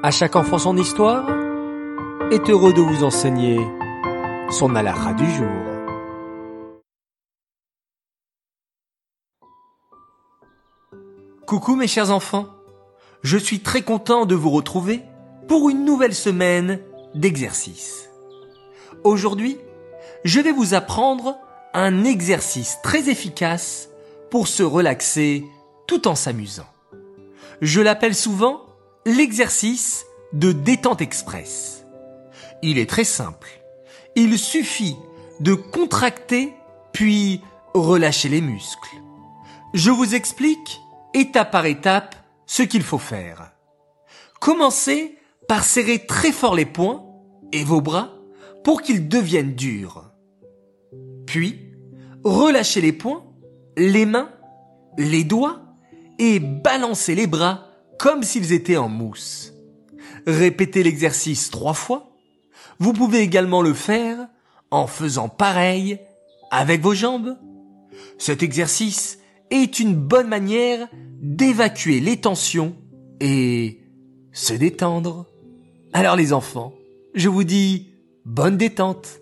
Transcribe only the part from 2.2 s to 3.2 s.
est heureux de vous